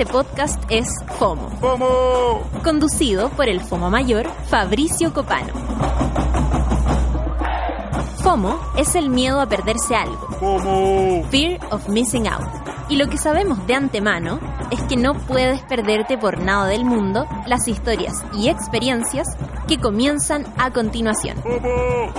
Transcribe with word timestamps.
Este 0.00 0.14
podcast 0.14 0.64
es 0.70 0.88
FOMO, 1.18 1.50
conducido 2.64 3.28
por 3.28 3.50
el 3.50 3.60
FOMO 3.60 3.90
mayor 3.90 4.26
Fabricio 4.46 5.12
Copano. 5.12 5.52
FOMO 8.22 8.58
es 8.78 8.94
el 8.94 9.10
miedo 9.10 9.42
a 9.42 9.46
perderse 9.46 9.94
algo, 9.94 10.26
¡Vamos! 10.40 11.26
Fear 11.28 11.60
of 11.70 11.86
Missing 11.90 12.28
Out. 12.28 12.48
Y 12.88 12.96
lo 12.96 13.10
que 13.10 13.18
sabemos 13.18 13.66
de 13.66 13.74
antemano 13.74 14.40
es 14.70 14.80
que 14.84 14.96
no 14.96 15.12
puedes 15.12 15.60
perderte 15.64 16.16
por 16.16 16.40
nada 16.40 16.64
del 16.68 16.86
mundo 16.86 17.26
las 17.46 17.68
historias 17.68 18.14
y 18.32 18.48
experiencias 18.48 19.26
que 19.68 19.76
comienzan 19.76 20.46
a 20.56 20.70
continuación. 20.70 21.36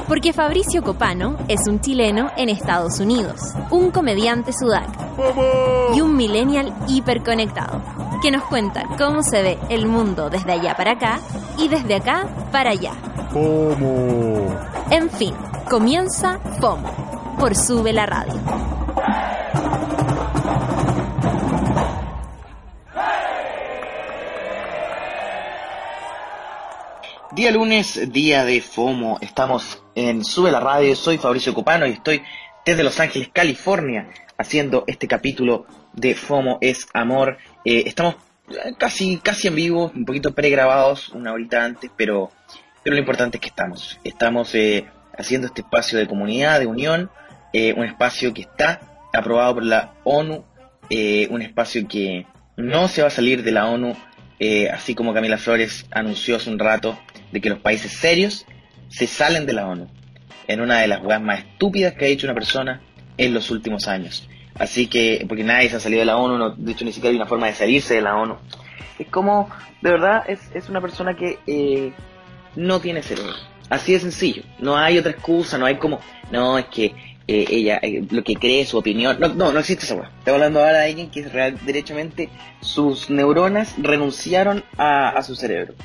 Porque 0.07 0.33
Fabricio 0.33 0.83
Copano 0.83 1.35
es 1.47 1.61
un 1.67 1.81
chileno 1.81 2.29
en 2.37 2.49
Estados 2.49 2.99
Unidos, 2.99 3.41
un 3.71 3.89
comediante 3.89 4.53
sudaca 4.53 5.00
¡Vamos! 5.17 5.97
y 5.97 6.01
un 6.01 6.15
millennial 6.15 6.73
hiperconectado, 6.87 7.81
que 8.21 8.31
nos 8.31 8.43
cuenta 8.43 8.85
cómo 8.97 9.23
se 9.23 9.41
ve 9.41 9.57
el 9.69 9.85
mundo 9.85 10.29
desde 10.29 10.53
allá 10.53 10.75
para 10.75 10.91
acá 10.91 11.19
y 11.57 11.67
desde 11.67 11.95
acá 11.95 12.27
para 12.51 12.71
allá. 12.71 12.93
¡Vamos! 13.33 14.53
En 14.89 15.09
fin, 15.09 15.33
comienza 15.69 16.39
FOMO 16.59 17.35
por 17.39 17.55
Sube 17.55 17.93
la 17.93 18.05
Radio. 18.05 18.39
Día 27.33 27.51
lunes, 27.51 28.11
día 28.11 28.43
de 28.43 28.59
FOMO. 28.59 29.17
Estamos 29.21 29.81
en 29.95 30.25
Sube 30.25 30.51
la 30.51 30.59
Radio. 30.59 30.95
Soy 30.97 31.17
Fabricio 31.17 31.53
Copano 31.53 31.87
y 31.87 31.91
estoy 31.91 32.21
desde 32.65 32.83
Los 32.83 32.99
Ángeles, 32.99 33.29
California, 33.33 34.09
haciendo 34.41 34.83
este 34.87 35.07
capítulo 35.07 35.65
de 35.93 36.15
FOMO 36.15 36.57
es 36.61 36.87
Amor. 36.93 37.37
Eh, 37.63 37.83
estamos 37.85 38.15
casi, 38.77 39.17
casi 39.17 39.47
en 39.47 39.55
vivo, 39.55 39.91
un 39.95 40.05
poquito 40.05 40.33
pregrabados, 40.33 41.09
una 41.09 41.31
horita 41.31 41.63
antes, 41.63 41.91
pero, 41.95 42.31
pero 42.83 42.95
lo 42.95 42.99
importante 42.99 43.37
es 43.37 43.41
que 43.41 43.49
estamos. 43.49 43.99
Estamos 44.03 44.53
eh, 44.55 44.85
haciendo 45.17 45.47
este 45.47 45.61
espacio 45.61 45.99
de 45.99 46.07
comunidad, 46.07 46.59
de 46.59 46.65
unión, 46.65 47.11
eh, 47.53 47.73
un 47.77 47.85
espacio 47.85 48.33
que 48.33 48.41
está 48.41 48.81
aprobado 49.13 49.55
por 49.55 49.65
la 49.65 49.93
ONU, 50.03 50.43
eh, 50.89 51.27
un 51.29 51.41
espacio 51.41 51.87
que 51.87 52.25
no 52.57 52.87
se 52.87 53.01
va 53.01 53.07
a 53.07 53.11
salir 53.11 53.43
de 53.43 53.51
la 53.51 53.67
ONU, 53.67 53.95
así 54.73 54.95
como 54.95 55.13
Camila 55.13 55.37
Flores 55.37 55.85
anunció 55.91 56.37
hace 56.37 56.49
un 56.49 56.57
rato 56.57 56.97
de 57.31 57.39
que 57.41 57.49
los 57.51 57.59
países 57.59 57.91
serios 57.91 58.47
se 58.89 59.05
salen 59.05 59.45
de 59.45 59.53
la 59.53 59.67
ONU, 59.67 59.87
en 60.47 60.61
una 60.61 60.79
de 60.79 60.87
las 60.87 60.99
jugadas 60.99 61.21
más 61.21 61.39
estúpidas 61.41 61.93
que 61.93 62.05
ha 62.05 62.07
hecho 62.07 62.25
una 62.25 62.33
persona 62.33 62.81
en 63.21 63.35
los 63.35 63.51
últimos 63.51 63.87
años. 63.87 64.27
Así 64.55 64.87
que, 64.87 65.23
porque 65.27 65.43
nadie 65.43 65.69
se 65.69 65.75
ha 65.75 65.79
salido 65.79 65.99
de 65.99 66.05
la 66.05 66.17
ONU, 66.17 66.37
no, 66.37 66.49
de 66.49 66.71
hecho 66.71 66.85
ni 66.85 66.91
siquiera 66.91 67.11
hay 67.11 67.15
una 67.15 67.27
forma 67.27 67.47
de 67.47 67.53
salirse 67.53 67.93
de 67.93 68.01
la 68.01 68.15
ONU. 68.15 68.35
Es 68.97 69.07
como, 69.07 69.49
de 69.81 69.91
verdad, 69.91 70.23
es, 70.27 70.39
es 70.53 70.69
una 70.69 70.81
persona 70.81 71.15
que 71.15 71.39
eh, 71.45 71.93
no 72.55 72.79
tiene 72.79 73.03
cerebro. 73.03 73.33
Así 73.69 73.93
de 73.93 73.99
sencillo. 73.99 74.43
No 74.59 74.75
hay 74.75 74.97
otra 74.97 75.11
excusa, 75.11 75.57
no 75.57 75.65
hay 75.67 75.75
como, 75.75 75.99
no, 76.31 76.57
es 76.57 76.65
que 76.65 76.85
eh, 77.27 77.45
ella, 77.49 77.79
eh, 77.81 78.03
lo 78.09 78.23
que 78.23 78.35
cree, 78.35 78.65
su 78.65 78.77
opinión. 78.77 79.17
No, 79.19 79.29
no, 79.29 79.51
no 79.51 79.59
existe 79.59 79.85
esa 79.85 79.95
cosa. 79.95 80.09
Estoy 80.17 80.33
hablando 80.33 80.59
ahora 80.59 80.79
de 80.79 80.89
alguien 80.89 81.11
que 81.11 81.23
real, 81.27 81.57
derechamente 81.63 82.29
sus 82.59 83.09
neuronas 83.11 83.75
renunciaron 83.77 84.63
a, 84.77 85.21
su 85.21 85.35
cerebro. 85.35 85.75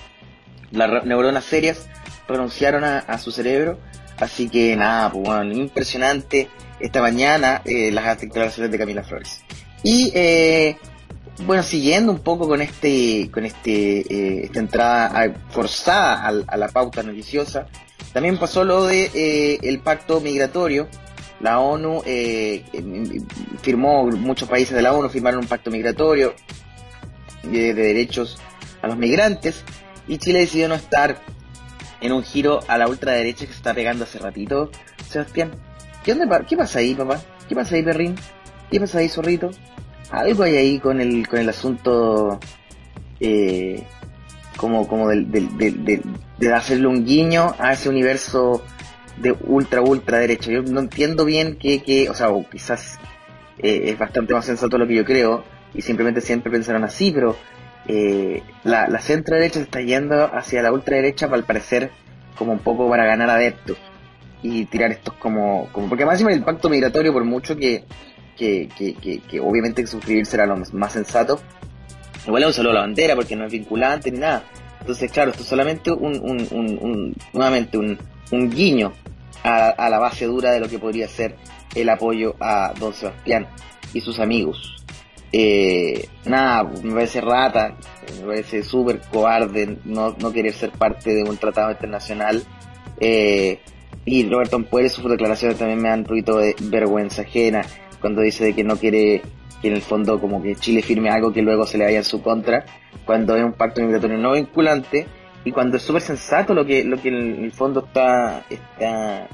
Las 0.72 1.04
neuronas 1.04 1.44
serias 1.44 1.86
renunciaron 2.26 2.82
a 2.82 3.19
su 3.19 3.30
cerebro. 3.30 3.78
Así 4.19 4.49
que 4.49 4.75
nada, 4.77 5.10
pues 5.12 5.25
bueno, 5.25 5.53
impresionante 5.53 6.49
esta 6.81 7.00
mañana 7.03 7.62
eh, 7.65 7.91
las 7.91 8.21
declaraciones 8.21 8.71
de 8.72 8.78
Camila 8.78 9.03
Flores. 9.03 9.41
Y 9.82 10.10
eh, 10.15 10.77
bueno, 11.44 11.62
siguiendo 11.62 12.12
un 12.12 12.21
poco 12.21 12.49
con 12.49 12.62
este, 12.62 13.31
con 13.31 13.44
este, 13.44 14.00
eh, 14.00 14.44
esta 14.44 14.59
entrada 14.59 15.06
a- 15.06 15.34
forzada 15.50 16.26
a, 16.47 16.56
la 16.56 16.69
pauta 16.69 17.03
noticiosa, 17.03 17.66
también 18.12 18.38
pasó 18.38 18.65
lo 18.65 18.87
de 18.87 19.10
eh, 19.15 19.59
el 19.62 19.81
pacto 19.81 20.21
migratorio. 20.21 20.88
La 21.41 21.60
ONU 21.60 22.03
eh, 22.06 22.65
em, 22.72 23.26
firmó, 23.60 24.06
muchos 24.06 24.49
países 24.49 24.75
de 24.75 24.81
la 24.81 24.94
ONU 24.94 25.10
firmaron 25.10 25.41
un 25.41 25.47
pacto 25.47 25.71
migratorio 25.71 26.34
de 27.43 27.75
derechos 27.75 28.38
a 28.81 28.87
los 28.87 28.97
migrantes 28.97 29.62
y 30.09 30.16
Chile 30.16 30.41
decidió 30.41 30.69
no 30.69 30.75
estar 30.75 31.21
en 32.00 32.12
un 32.12 32.22
giro 32.22 32.60
a 32.68 32.78
la 32.78 32.88
ultraderecha 32.88 33.46
que 33.46 33.52
se 33.52 33.58
está 33.58 33.74
pegando 33.74 34.04
hace 34.04 34.18
ratito. 34.18 34.70
Sebastián, 35.08 35.52
¿qué, 36.04 36.12
onda, 36.12 36.44
¿qué 36.46 36.56
pasa 36.56 36.78
ahí, 36.80 36.94
papá? 36.94 37.20
¿Qué 37.48 37.54
pasa 37.54 37.74
ahí, 37.74 37.82
perrín? 37.82 38.14
¿Qué 38.70 38.80
pasa 38.80 38.98
ahí, 38.98 39.08
zorrito? 39.08 39.50
Algo 40.10 40.44
hay 40.44 40.56
ahí 40.56 40.78
con 40.78 41.00
el, 41.00 41.26
con 41.26 41.40
el 41.40 41.48
asunto 41.48 42.38
eh, 43.20 43.82
como, 44.56 44.86
como 44.88 45.08
del, 45.08 45.30
de 45.30 46.54
hacerle 46.54 46.86
un 46.86 47.04
guiño 47.04 47.54
a 47.58 47.72
ese 47.72 47.88
universo 47.88 48.62
de 49.16 49.32
ultra, 49.32 49.80
ultra 49.80 50.18
derecha. 50.18 50.50
Yo 50.50 50.62
no 50.62 50.80
entiendo 50.80 51.24
bien 51.24 51.56
que, 51.56 51.82
que 51.82 52.08
o 52.08 52.14
sea, 52.14 52.30
o 52.30 52.48
quizás 52.48 52.98
eh, 53.58 53.82
es 53.86 53.98
bastante 53.98 54.34
más 54.34 54.44
sensato 54.44 54.78
lo 54.78 54.86
que 54.86 54.94
yo 54.94 55.04
creo 55.04 55.44
y 55.74 55.82
simplemente 55.82 56.20
siempre 56.20 56.50
pensaron 56.50 56.84
así, 56.84 57.10
pero 57.12 57.36
eh, 57.88 58.42
la, 58.64 58.88
la 58.88 59.00
centro 59.00 59.36
derecha 59.36 59.54
se 59.60 59.64
está 59.64 59.80
yendo 59.80 60.24
hacia 60.34 60.62
la 60.62 60.72
ultraderecha 60.72 61.26
al 61.26 61.44
parecer 61.44 61.91
como 62.36 62.52
un 62.52 62.58
poco 62.58 62.88
para 62.88 63.04
ganar 63.06 63.30
adeptos 63.30 63.78
y 64.42 64.66
tirar 64.66 64.92
estos 64.92 65.14
como, 65.14 65.69
como 65.72 65.88
porque 65.88 66.04
más 66.04 66.20
el 66.20 66.42
pacto 66.42 66.69
migratorio 66.69 67.12
por 67.12 67.25
mucho 67.25 67.56
que, 67.56 67.84
que, 68.36 68.69
que, 68.76 68.94
que, 69.20 69.41
obviamente 69.41 69.82
que 69.82 69.88
suscribir 69.88 70.26
será 70.26 70.46
lo 70.46 70.56
más 70.72 70.92
sensato 70.92 71.41
igual 72.26 72.42
es 72.42 72.48
un 72.48 72.52
saludo 72.54 72.72
a 72.72 72.75
la 72.75 72.80
bandera 72.82 73.14
porque 73.14 73.36
no 73.36 73.44
es 73.46 73.52
vinculante 73.52 74.10
ni 74.10 74.19
nada. 74.19 74.42
Entonces 74.80 75.10
claro 75.10 75.30
esto 75.30 75.42
es 75.42 75.48
solamente 75.48 75.91
un, 75.91 76.16
un, 76.20 76.46
un, 76.50 76.78
un- 76.80 77.14
nuevamente 77.32 77.78
un, 77.78 77.98
un 78.30 78.50
guiño 78.50 78.92
a, 79.42 79.69
a 79.70 79.88
la 79.91 79.98
base 79.98 80.26
dura 80.26 80.50
de 80.52 80.60
lo 80.60 80.69
que 80.69 80.78
podría 80.78 81.08
ser 81.08 81.36
el 81.75 81.88
apoyo 81.88 82.34
a 82.41 82.72
don 82.78 82.92
Sebastián 82.94 83.46
y 83.94 84.00
sus 84.00 84.19
amigos 84.20 84.76
eh, 85.38 86.08
nada, 86.24 86.62
me 86.82 86.94
parece 86.94 87.20
rata, 87.20 87.76
me 88.20 88.26
parece 88.26 88.62
súper 88.62 89.02
cobarde 89.12 89.76
no, 89.84 90.16
no 90.19 90.32
querer 90.32 90.54
ser 90.54 90.70
parte 90.70 91.14
de 91.14 91.24
un 91.24 91.36
tratado 91.36 91.70
internacional. 91.70 92.42
Eh, 92.98 93.60
y 94.06 94.26
Roberto 94.30 94.56
Ampuero, 94.56 94.88
sus 94.88 95.04
declaraciones 95.10 95.58
también 95.58 95.82
me 95.82 95.91
dan 95.91 95.98
un 96.00 96.04
poquito 96.06 96.38
de 96.38 96.56
vergüenza 96.58 97.20
ajena 97.20 97.60
cuando 98.00 98.22
dice 98.22 98.44
de 98.44 98.54
que 98.54 98.64
no 98.64 98.76
quiere 98.76 99.20
que 99.60 99.69
en 99.69 99.75
el 99.75 99.82
fondo 99.82 100.19
como 100.19 100.42
que 100.42 100.56
Chile 100.56 100.80
firme 100.80 101.10
algo 101.10 101.34
que 101.34 101.42
luego 101.42 101.66
se 101.66 101.76
le 101.76 101.84
vaya 101.84 101.98
en 101.98 102.04
su 102.04 102.22
contra, 102.22 102.64
cuando 103.04 103.36
es 103.36 103.44
un 103.44 103.52
pacto 103.52 103.82
migratorio 103.82 104.16
no 104.16 104.32
vinculante 104.32 105.06
y 105.44 105.52
cuando 105.52 105.76
es 105.76 105.82
súper 105.82 106.00
sensato 106.00 106.54
lo 106.54 106.64
que, 106.64 106.82
lo 106.82 106.96
que 106.96 107.08
en 107.08 107.44
el 107.44 107.52
fondo 107.52 107.84
está, 107.84 108.43
está, 108.49 109.28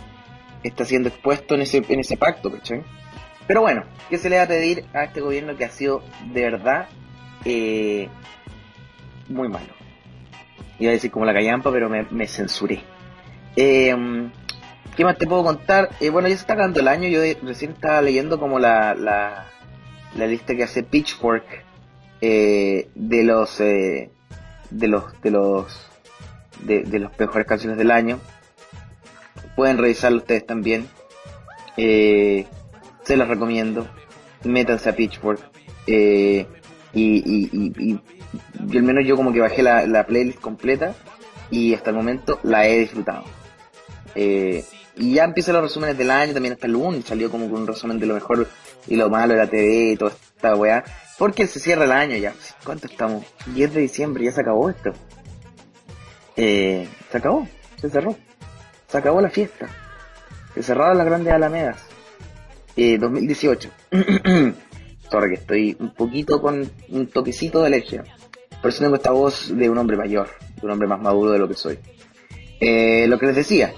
está 0.65 0.85
siendo 0.85 1.11
expuesto 1.11 1.55
en 1.55 1.62
ese, 1.62 1.85
en 1.88 2.00
ese 2.00 2.17
pacto, 2.17 2.50
¿cachai? 2.50 2.82
Pero 3.53 3.61
bueno, 3.61 3.85
¿qué 4.09 4.17
se 4.17 4.31
le 4.31 4.39
va 4.39 4.45
a 4.45 4.49
pedir 4.49 4.87
a 4.95 5.05
este 5.05 5.21
gobierno 5.21 5.59
que 5.59 5.67
ha 5.67 5.69
sido 5.69 6.03
de 6.33 6.41
verdad 6.41 6.89
eh, 7.45 8.09
muy 9.29 9.47
malo? 9.51 9.75
Iba 10.79 10.89
a 10.89 10.95
decir 10.95 11.11
como 11.11 11.27
la 11.27 11.35
callampa, 11.35 11.71
pero 11.71 11.91
me, 11.91 12.27
censuré. 12.29 12.83
Eh, 13.55 13.95
¿Qué 14.97 15.05
más 15.05 15.19
te 15.19 15.27
puedo 15.27 15.45
contar? 15.45 15.91
Eh, 16.01 16.09
bueno, 16.09 16.29
ya 16.29 16.37
se 16.37 16.41
está 16.41 16.55
acabando 16.55 16.81
el 16.81 16.89
año. 16.89 17.11
Yo 17.11 17.21
recién 17.43 17.73
estaba 17.73 18.01
leyendo 18.01 18.41
como 18.41 18.59
la, 18.59 18.95
la, 18.95 20.27
lista 20.27 20.57
que 20.57 20.63
hace 20.63 20.83
Pitchfork 20.83 21.45
de 22.23 22.89
los 23.23 23.59
de 23.59 24.09
los 24.71 25.21
de 25.21 25.31
los 25.31 25.91
de, 26.63 26.85
de 26.85 27.11
mejores 27.19 27.47
canciones 27.47 27.77
del 27.77 27.91
año. 27.91 28.19
Pueden 29.57 29.77
revisarlo 29.77 30.21
ustedes 30.21 30.47
también. 30.47 30.89
Se 33.05 33.17
los 33.17 33.29
recomiendo. 33.29 33.87
Métanse 34.45 34.89
a 34.91 34.97
Pitchfork. 34.97 35.41
Eh, 35.87 36.47
y, 36.93 37.03
y, 37.03 37.51
y, 37.53 37.93
y- 37.93 38.01
al 38.77 38.83
menos 38.83 39.05
yo 39.07 39.17
como 39.17 39.33
que 39.33 39.41
bajé 39.41 39.63
la, 39.63 39.87
la 39.87 40.07
playlist 40.07 40.41
completa 40.41 40.95
y 41.51 41.75
hasta 41.75 41.91
el 41.91 41.97
momento 41.97 42.39
la 42.43 42.67
he 42.67 42.79
disfrutado. 42.79 43.25
Eh, 44.15 44.65
y 44.97 45.15
ya 45.15 45.25
empiezan 45.25 45.55
los 45.55 45.65
resúmenes 45.65 45.97
del 45.99 46.11
año, 46.11 46.33
también 46.33 46.55
hasta 46.55 46.67
el 46.67 46.73
lunes 46.75 47.05
salió 47.05 47.31
como 47.31 47.47
un 47.47 47.67
resumen 47.67 47.99
de 47.99 48.07
lo 48.07 48.15
mejor 48.15 48.47
y 48.87 48.97
lo 48.97 49.09
malo 49.11 49.33
de 49.35 49.39
la 49.41 49.47
TV 49.49 49.93
y 49.93 49.97
toda 49.97 50.13
esta 50.13 50.55
weá. 50.55 50.85
Porque 51.19 51.47
se 51.47 51.61
cierra 51.61 51.85
el 51.85 51.93
año 51.93 52.17
ya. 52.17 52.33
¿Cuánto 52.65 52.87
estamos? 52.87 53.25
10 53.55 53.75
de 53.75 53.81
diciembre, 53.83 54.25
ya 54.25 54.33
se 54.33 54.41
acabó 54.41 54.71
esto. 54.71 54.93
Eh, 56.37 56.89
se 57.11 57.19
acabó, 57.19 57.47
se 57.81 57.91
cerró. 57.91 58.17
Se 58.89 58.99
acabó 58.99 59.21
la 59.21 59.31
fiesta. 59.31 59.69
Se 60.55 60.63
cerraron 60.63 60.99
las 60.99 61.07
grandes 61.07 61.33
alamedas. 61.33 61.79
Eh, 62.77 62.99
2018. 62.99 63.71
Sorry 65.11 65.29
que 65.29 65.41
estoy 65.41 65.77
un 65.79 65.93
poquito 65.93 66.41
con 66.41 66.71
un 66.89 67.07
toquecito 67.09 67.61
de 67.61 67.67
alergia. 67.67 68.05
Por 68.61 68.71
eso 68.71 68.83
tengo 68.83 68.97
esta 68.97 69.11
voz 69.11 69.55
de 69.55 69.69
un 69.69 69.77
hombre 69.77 69.97
mayor, 69.97 70.29
de 70.57 70.67
un 70.67 70.73
hombre 70.73 70.89
más 70.89 71.01
maduro 71.01 71.33
de 71.33 71.39
lo 71.39 71.49
que 71.49 71.55
soy. 71.55 71.79
Eh, 72.61 73.07
lo 73.09 73.19
que 73.19 73.27
les 73.27 73.37
decía, 73.37 73.75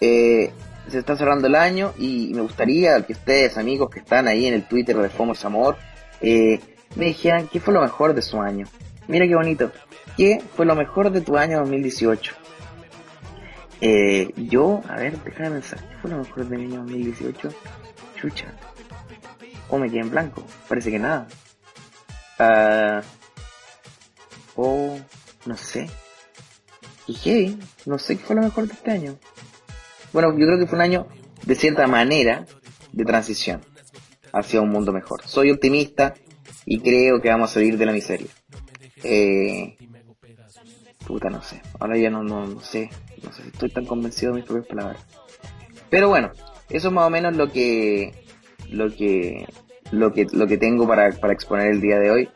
eh, 0.00 0.52
se 0.88 0.98
está 0.98 1.16
cerrando 1.16 1.48
el 1.48 1.54
año 1.54 1.92
y 1.98 2.32
me 2.34 2.40
gustaría 2.40 3.02
que 3.02 3.12
ustedes, 3.12 3.58
amigos 3.58 3.90
que 3.90 4.00
están 4.00 4.28
ahí 4.28 4.46
en 4.46 4.54
el 4.54 4.62
Twitter 4.66 4.96
de 4.96 5.10
Fomos 5.10 5.44
Amor, 5.44 5.76
eh, 6.20 6.60
me 6.96 7.06
dijeran 7.06 7.48
qué 7.48 7.60
fue 7.60 7.74
lo 7.74 7.82
mejor 7.82 8.14
de 8.14 8.22
su 8.22 8.40
año. 8.40 8.66
Mira 9.08 9.26
qué 9.26 9.34
bonito. 9.34 9.70
¿Qué 10.16 10.40
fue 10.56 10.66
lo 10.66 10.74
mejor 10.74 11.10
de 11.10 11.20
tu 11.20 11.36
año 11.36 11.58
2018? 11.60 12.34
Eh, 13.80 14.32
yo, 14.36 14.82
a 14.88 14.96
ver, 14.96 15.18
déjame 15.22 15.50
pensar, 15.50 15.78
¿qué 15.80 15.96
fue 16.00 16.10
lo 16.10 16.18
mejor 16.18 16.48
de 16.48 16.56
mi 16.56 16.64
año 16.64 16.80
2018? 16.82 17.50
Chucha. 18.20 18.52
O 19.70 19.78
me 19.78 19.88
quedé 19.88 20.00
en 20.00 20.10
blanco. 20.10 20.44
Parece 20.68 20.90
que 20.90 20.98
nada. 20.98 21.28
Ah, 22.38 23.02
o 24.56 24.98
no 25.46 25.56
sé. 25.56 25.88
Y 27.06 27.58
no 27.86 27.98
sé 27.98 28.18
qué 28.18 28.24
fue 28.24 28.36
lo 28.36 28.42
mejor 28.42 28.66
de 28.66 28.74
este 28.74 28.90
año. 28.90 29.16
Bueno, 30.12 30.36
yo 30.36 30.46
creo 30.46 30.58
que 30.58 30.66
fue 30.66 30.76
un 30.76 30.82
año 30.82 31.06
de 31.44 31.54
cierta 31.54 31.86
manera 31.86 32.46
de 32.92 33.04
transición 33.04 33.62
hacia 34.32 34.60
un 34.60 34.70
mundo 34.70 34.92
mejor. 34.92 35.22
Soy 35.26 35.50
optimista 35.50 36.14
y 36.66 36.80
creo 36.80 37.20
que 37.20 37.30
vamos 37.30 37.50
a 37.50 37.54
salir 37.54 37.78
de 37.78 37.86
la 37.86 37.92
miseria. 37.92 38.28
Eh, 39.02 39.76
puta, 41.06 41.30
no 41.30 41.42
sé. 41.42 41.62
Ahora 41.78 41.96
ya 41.96 42.10
no, 42.10 42.22
no, 42.22 42.46
no 42.46 42.60
sé. 42.60 42.90
No 43.22 43.32
sé 43.32 43.42
si 43.42 43.48
estoy 43.48 43.70
tan 43.70 43.86
convencido 43.86 44.32
de 44.32 44.40
mis 44.40 44.46
propias 44.46 44.66
palabras. 44.66 45.06
Pero 45.88 46.08
bueno, 46.08 46.30
eso 46.70 46.88
es 46.88 46.94
más 46.94 47.06
o 47.06 47.10
menos 47.10 47.36
lo 47.36 47.50
que 47.50 48.12
lo 48.70 48.94
que 48.94 49.46
lo 49.90 50.12
que 50.12 50.26
lo 50.32 50.46
que 50.46 50.58
tengo 50.58 50.86
para, 50.86 51.10
para 51.12 51.32
exponer 51.32 51.68
el 51.68 51.80
día 51.80 51.98
de 51.98 52.10
hoy. 52.10 52.28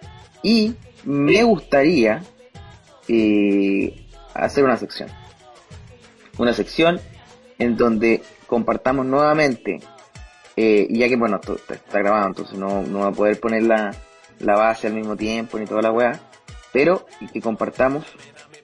Y 0.43 0.75
me 1.05 1.43
gustaría 1.43 2.23
eh, 3.09 4.07
hacer 4.35 4.65
una 4.65 4.77
sección. 4.77 5.09
Una 6.39 6.53
sección 6.53 7.01
en 7.59 7.77
donde 7.77 8.23
compartamos 8.47 9.07
nuevamente, 9.07 9.81
eh, 10.57 10.89
ya 10.91 11.09
que 11.09 11.17
bueno, 11.17 11.37
esto 11.37 11.57
está 11.69 11.99
grabado, 11.99 12.27
entonces 12.27 12.59
no, 12.59 12.83
no 12.83 13.01
va 13.01 13.09
a 13.09 13.13
poder 13.13 13.39
poner 13.39 13.65
la, 13.65 13.95
la 14.41 14.57
base 14.57 14.87
al 14.87 14.95
mismo 14.95 15.17
tiempo 15.17 15.59
ni 15.59 15.67
toda 15.67 15.83
la 15.83 15.93
weá, 15.93 16.21
pero 16.73 17.07
que 17.33 17.41
compartamos 17.41 18.05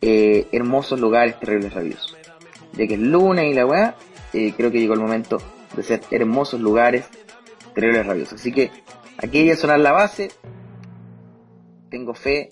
eh, 0.01 0.49
hermosos 0.53 0.99
lugares, 0.99 1.39
terribles 1.39 1.75
rabiosos. 1.75 2.17
Ya 2.73 2.87
que 2.87 2.95
es 2.95 3.01
lunes 3.01 3.51
y 3.51 3.55
la 3.55 3.67
weá, 3.67 3.95
eh, 4.33 4.53
creo 4.57 4.71
que 4.71 4.81
llegó 4.81 4.95
el 4.95 5.01
momento 5.01 5.39
de 5.77 5.83
ser 5.83 6.01
hermosos 6.11 6.61
lugares, 6.61 7.07
terribles 7.75 8.07
rabiosos. 8.07 8.41
Así 8.41 8.53
que 8.53 8.71
aquí 9.17 9.45
ya 9.45 9.57
sonar 9.57 9.81
la 9.81 9.93
base, 9.93 10.31
tengo 11.91 12.15
fe 12.15 12.51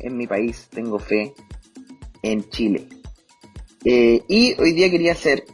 en 0.00 0.16
mi 0.16 0.26
país, 0.26 0.68
tengo 0.70 0.98
fe 0.98 1.34
en 2.22 2.48
Chile. 2.50 2.88
Eh, 3.84 4.22
y 4.28 4.60
hoy 4.60 4.72
día 4.72 4.90
quería 4.90 5.12
hacer 5.12 5.44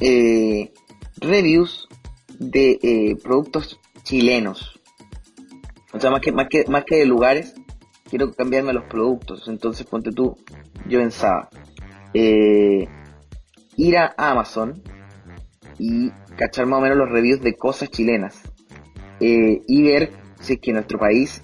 eh, 0.00 0.72
reviews 1.16 1.88
de 2.38 2.78
eh, 2.82 3.16
productos 3.22 3.78
chilenos. 4.02 4.80
O 5.92 6.00
sea, 6.00 6.10
más 6.10 6.20
que, 6.20 6.32
más 6.32 6.48
que, 6.48 6.64
más 6.66 6.84
que 6.84 6.96
de 6.96 7.06
lugares, 7.06 7.54
quiero 8.08 8.32
cambiarme 8.32 8.72
los 8.72 8.84
productos. 8.84 9.46
Entonces, 9.46 9.86
ponte 9.86 10.10
tú, 10.10 10.36
yo 10.88 10.98
pensaba, 10.98 11.48
ir 12.14 13.96
a 13.96 14.14
Amazon 14.16 14.82
y 15.82 16.12
cachar 16.36 16.66
más 16.66 16.78
o 16.78 16.82
menos 16.82 16.96
los 16.96 17.10
reviews 17.10 17.40
de 17.40 17.56
cosas 17.56 17.90
chilenas. 17.90 18.40
Eh, 19.18 19.62
y 19.66 19.82
ver 19.82 20.12
si 20.38 20.52
es 20.52 20.60
que 20.60 20.72
nuestro 20.72 20.96
país, 20.96 21.42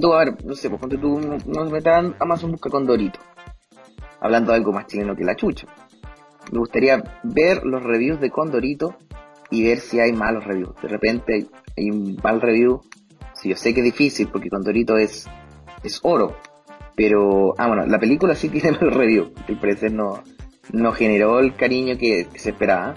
tú, 0.00 0.12
a 0.12 0.24
ver, 0.24 0.44
no 0.44 0.54
sé, 0.54 0.68
pues 0.70 0.80
ponte 0.80 0.96
tú, 0.98 1.18
nos 1.18 1.72
metan 1.72 2.14
Amazon 2.20 2.52
busca 2.52 2.70
con 2.70 2.86
Dorito. 2.86 3.18
Hablando 4.20 4.52
de 4.52 4.58
algo 4.58 4.72
más 4.72 4.86
chileno 4.86 5.16
que 5.16 5.24
la 5.24 5.34
chucha. 5.34 5.66
Me 6.52 6.60
gustaría 6.60 7.02
ver 7.24 7.64
los 7.64 7.82
reviews 7.82 8.20
de 8.20 8.30
Condorito 8.30 8.96
y 9.50 9.64
ver 9.64 9.80
si 9.80 9.98
hay 9.98 10.12
malos 10.12 10.44
reviews. 10.44 10.80
De 10.80 10.86
repente 10.86 11.48
hay, 11.76 11.90
un 11.90 12.20
mal 12.22 12.40
review. 12.40 12.82
Si 13.34 13.48
yo 13.48 13.56
sé 13.56 13.74
que 13.74 13.80
es 13.80 13.84
difícil 13.84 14.28
porque 14.28 14.48
Condorito 14.48 14.96
es, 14.96 15.28
es 15.82 15.98
oro. 16.04 16.36
Pero, 16.94 17.54
ah, 17.58 17.66
bueno, 17.66 17.84
la 17.84 17.98
película 17.98 18.36
sí 18.36 18.48
tiene 18.48 18.78
mal 18.78 18.92
review. 18.92 19.32
Al 19.48 19.58
parecer 19.58 19.92
no, 19.92 20.22
no 20.72 20.92
generó 20.92 21.40
el 21.40 21.56
cariño 21.56 21.98
que 21.98 22.28
se 22.36 22.50
esperaba. 22.50 22.94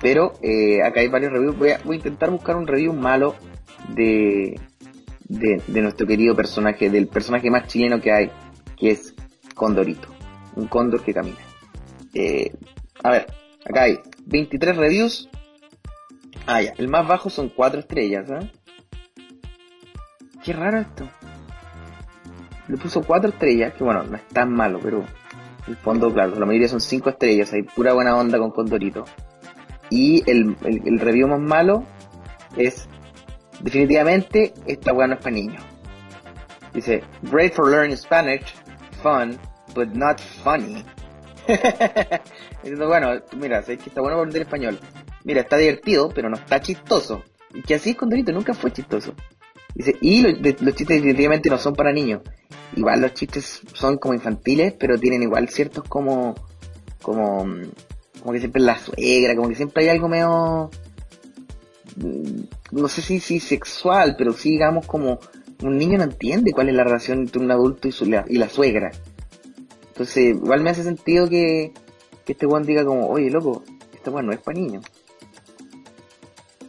Pero 0.00 0.34
eh, 0.42 0.82
acá 0.82 1.00
hay 1.00 1.08
varios 1.08 1.32
reviews. 1.32 1.58
Voy 1.58 1.70
a, 1.70 1.80
voy 1.84 1.96
a 1.96 1.98
intentar 1.98 2.30
buscar 2.30 2.56
un 2.56 2.66
review 2.66 2.92
malo 2.92 3.34
de, 3.94 4.60
de, 5.28 5.62
de 5.66 5.82
nuestro 5.82 6.06
querido 6.06 6.34
personaje, 6.34 6.90
del 6.90 7.08
personaje 7.08 7.50
más 7.50 7.66
chileno 7.66 8.00
que 8.00 8.12
hay, 8.12 8.30
que 8.76 8.90
es 8.90 9.14
Condorito. 9.54 10.08
Un 10.56 10.66
cóndor 10.66 11.02
que 11.02 11.14
camina. 11.14 11.38
Eh, 12.12 12.52
a 13.02 13.10
ver, 13.10 13.26
acá 13.68 13.82
hay 13.82 13.98
23 14.26 14.76
reviews. 14.76 15.28
Ah, 16.46 16.62
ya, 16.62 16.74
el 16.76 16.88
más 16.88 17.06
bajo 17.06 17.30
son 17.30 17.48
4 17.48 17.80
estrellas, 17.80 18.28
¿eh? 18.30 18.50
Qué 20.44 20.52
raro 20.52 20.78
esto. 20.78 21.08
Le 22.68 22.76
puso 22.76 23.02
4 23.02 23.30
estrellas, 23.30 23.74
que 23.74 23.84
bueno, 23.84 24.04
no 24.04 24.16
es 24.16 24.26
tan 24.28 24.52
malo, 24.52 24.78
pero 24.82 25.04
el 25.66 25.76
fondo, 25.76 26.12
claro, 26.12 26.38
la 26.38 26.46
mayoría 26.46 26.68
son 26.68 26.80
5 26.80 27.10
estrellas, 27.10 27.52
hay 27.52 27.62
pura 27.62 27.94
buena 27.94 28.16
onda 28.16 28.38
con 28.38 28.50
Condorito. 28.50 29.04
Y 29.94 30.28
el, 30.28 30.56
el, 30.64 30.98
review 30.98 31.28
más 31.28 31.38
malo 31.38 31.84
es, 32.56 32.88
definitivamente, 33.60 34.52
esta 34.66 34.92
weá 34.92 35.06
no 35.06 35.14
es 35.14 35.20
para 35.20 35.36
niños. 35.36 35.62
Dice, 36.72 37.04
great 37.22 37.54
for 37.54 37.70
learning 37.70 37.96
Spanish, 37.96 38.42
fun, 39.04 39.38
but 39.72 39.90
not 39.90 40.20
funny. 40.42 40.84
Diciendo, 42.64 42.88
bueno, 42.88 43.22
mira, 43.36 43.62
sabes 43.62 43.84
que 43.84 43.90
está 43.90 44.00
bueno 44.00 44.16
aprender 44.16 44.42
español. 44.42 44.80
Mira, 45.22 45.42
está 45.42 45.58
divertido, 45.58 46.08
pero 46.08 46.28
no 46.28 46.34
está 46.34 46.60
chistoso. 46.60 47.22
Y 47.54 47.62
que 47.62 47.76
así 47.76 47.90
es 47.90 47.96
con 47.96 48.10
Dorito, 48.10 48.32
nunca 48.32 48.52
fue 48.52 48.72
chistoso. 48.72 49.14
Dice, 49.76 49.94
y 50.00 50.22
los 50.22 50.74
chistes 50.74 50.88
definitivamente 50.88 51.48
no 51.50 51.58
son 51.58 51.76
para 51.76 51.92
niños. 51.92 52.22
Igual 52.74 53.00
los 53.00 53.14
chistes 53.14 53.60
son 53.74 53.98
como 53.98 54.12
infantiles, 54.12 54.72
pero 54.72 54.98
tienen 54.98 55.22
igual 55.22 55.48
ciertos 55.50 55.84
como, 55.84 56.34
como, 57.00 57.44
mm, 57.44 57.62
como 58.24 58.32
que 58.32 58.38
siempre 58.40 58.62
la 58.62 58.78
suegra, 58.78 59.36
como 59.36 59.50
que 59.50 59.54
siempre 59.54 59.82
hay 59.82 59.90
algo 59.90 60.08
medio, 60.08 60.70
mm, 61.96 62.40
no 62.72 62.88
sé 62.88 63.02
si, 63.02 63.20
si 63.20 63.38
sexual, 63.38 64.14
pero 64.16 64.32
sí 64.32 64.52
digamos 64.52 64.86
como 64.86 65.18
un 65.62 65.76
niño 65.76 65.98
no 65.98 66.04
entiende 66.04 66.52
cuál 66.52 66.70
es 66.70 66.74
la 66.74 66.84
relación 66.84 67.18
entre 67.18 67.42
un 67.42 67.50
adulto 67.50 67.86
y, 67.86 67.92
su, 67.92 68.06
la- 68.06 68.24
y 68.26 68.38
la 68.38 68.48
suegra. 68.48 68.92
Entonces, 69.88 70.36
igual 70.36 70.62
me 70.62 70.70
hace 70.70 70.82
sentido 70.84 71.28
que, 71.28 71.72
que 72.24 72.32
este 72.32 72.46
weón 72.46 72.62
diga 72.64 72.82
como, 72.86 73.08
oye, 73.08 73.28
loco, 73.30 73.62
este 73.92 74.08
weón 74.08 74.24
no 74.26 74.32
es 74.32 74.38
para 74.40 74.58
niños. 74.58 74.84